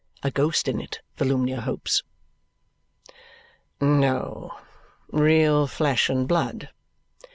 A 0.23 0.31
ghost 0.31 0.67
in 0.67 0.81
it, 0.81 0.99
Volumnia 1.17 1.61
hopes? 1.61 2.01
"No. 3.79 4.57
Real 5.11 5.67
flesh 5.67 6.09
and 6.09 6.27
blood." 6.27 6.69
Mr. 7.21 7.27